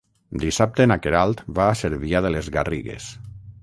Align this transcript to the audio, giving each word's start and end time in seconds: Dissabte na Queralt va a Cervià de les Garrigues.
Dissabte 0.43 0.87
na 0.93 0.97
Queralt 1.03 1.45
va 1.59 1.69
a 1.69 1.77
Cervià 1.85 2.25
de 2.27 2.35
les 2.37 2.53
Garrigues. 2.59 3.17